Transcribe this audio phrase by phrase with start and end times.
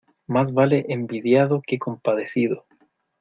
[0.25, 2.65] Más vale envidiado que compadecido.